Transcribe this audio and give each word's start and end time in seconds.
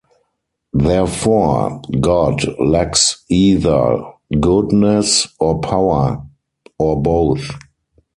Therefore 0.73 1.79
God 1.99 2.43
lacks 2.59 3.23
either 3.29 3.99
goodness, 4.39 5.27
or 5.37 5.59
power, 5.59 6.25
or 6.79 6.99
both. 6.99 7.51